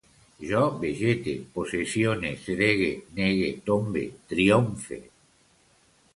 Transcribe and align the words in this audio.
Jo 0.51 0.61
vegete, 0.83 1.35
possessione, 1.57 2.31
sedege, 2.47 2.89
negue, 3.21 3.53
tombe, 3.69 4.05
triomfe 4.35 5.01